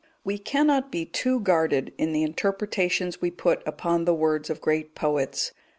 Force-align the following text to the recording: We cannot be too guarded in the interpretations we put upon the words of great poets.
We 0.23 0.39
cannot 0.39 0.91
be 0.91 1.05
too 1.05 1.39
guarded 1.41 1.93
in 1.99 2.11
the 2.11 2.23
interpretations 2.23 3.21
we 3.21 3.29
put 3.29 3.61
upon 3.67 4.05
the 4.05 4.15
words 4.15 4.49
of 4.49 4.59
great 4.59 4.95
poets. 4.95 5.51